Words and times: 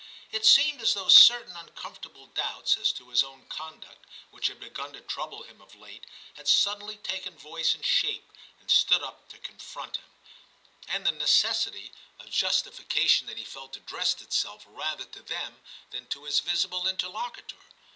It 0.31 0.47
seemed 0.47 0.81
as 0.81 0.95
though 0.95 1.09
certain 1.09 1.55
un 1.55 1.69
comfortable 1.75 2.25
doubts 2.25 2.75
as 2.75 2.91
to 2.93 3.09
his 3.09 3.23
own 3.23 3.45
conduct, 3.49 4.03
which 4.31 4.47
had 4.47 4.59
begun 4.59 4.93
to 4.93 5.01
trouble 5.01 5.43
him 5.43 5.61
of 5.61 5.75
late, 5.75 6.07
had 6.33 6.47
suddenly 6.47 6.97
taken 6.97 7.37
voice 7.37 7.75
and 7.75 7.85
shape 7.85 8.31
and 8.59 8.71
stood 8.71 9.03
up 9.03 9.29
to 9.29 9.37
confront 9.37 9.97
him; 9.97 10.09
and 10.87 11.05
the 11.05 11.11
necessity 11.11 11.91
of 12.19 12.29
justifi 12.29 12.31
2S2 12.31 12.61
TIM 12.63 12.73
CHAP. 12.79 12.89
cation 12.89 13.27
that 13.27 13.37
he 13.37 13.43
felt 13.45 13.75
addressed 13.77 14.23
itself 14.23 14.63
rather 14.67 15.05
to 15.05 15.21
them 15.21 15.59
than 15.91 16.07
to 16.07 16.23
his 16.23 16.39
visible 16.39 16.87
interlocutor. 16.87 17.57